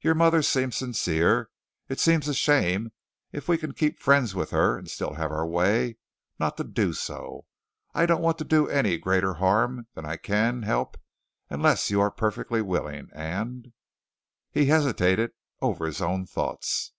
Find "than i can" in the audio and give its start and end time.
9.92-10.62